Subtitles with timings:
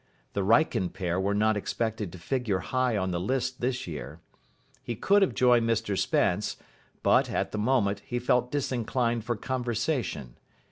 [0.33, 4.19] The Wrykyn pair were not expected to figure high on the list this year.
[4.81, 6.57] He could have joined Mr Spence,
[7.03, 10.37] but, at the moment, he felt disinclined for conversation.